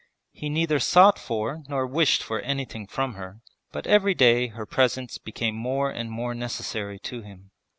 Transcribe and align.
He 0.31 0.49
neither 0.49 0.79
sought 0.79 1.19
for 1.19 1.61
nor 1.69 1.85
wished 1.85 2.23
for 2.23 2.39
anything 2.39 2.87
from 2.87 3.13
her, 3.13 3.41
but 3.71 3.85
every 3.85 4.15
day 4.15 4.47
her 4.47 4.65
presence 4.65 5.19
became 5.19 5.53
more 5.53 5.91
and 5.91 6.09
more 6.09 6.33
necessary 6.33 6.97
to 7.01 7.21
him. 7.21 7.51